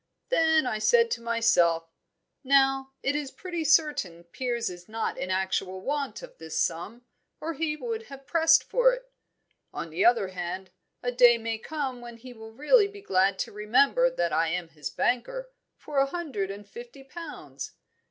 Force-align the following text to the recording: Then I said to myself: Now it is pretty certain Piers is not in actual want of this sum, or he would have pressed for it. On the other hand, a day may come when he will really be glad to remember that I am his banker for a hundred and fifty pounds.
Then 0.29 0.65
I 0.65 0.79
said 0.79 1.11
to 1.11 1.21
myself: 1.21 1.87
Now 2.43 2.91
it 3.03 3.15
is 3.15 3.29
pretty 3.29 3.63
certain 3.63 4.23
Piers 4.23 4.67
is 4.67 4.89
not 4.89 5.15
in 5.15 5.29
actual 5.29 5.79
want 5.79 6.23
of 6.23 6.39
this 6.39 6.57
sum, 6.59 7.03
or 7.39 7.53
he 7.53 7.75
would 7.75 8.07
have 8.09 8.25
pressed 8.25 8.63
for 8.63 8.93
it. 8.93 9.11
On 9.71 9.91
the 9.91 10.03
other 10.03 10.29
hand, 10.29 10.71
a 11.03 11.11
day 11.11 11.37
may 11.37 11.59
come 11.59 12.01
when 12.01 12.17
he 12.17 12.33
will 12.33 12.51
really 12.51 12.87
be 12.87 13.01
glad 13.01 13.37
to 13.45 13.51
remember 13.51 14.09
that 14.09 14.33
I 14.33 14.47
am 14.47 14.69
his 14.69 14.89
banker 14.89 15.51
for 15.77 15.99
a 15.99 16.07
hundred 16.07 16.49
and 16.49 16.67
fifty 16.67 17.03
pounds. 17.03 17.73